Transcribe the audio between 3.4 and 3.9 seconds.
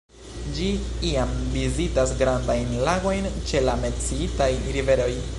ĉe la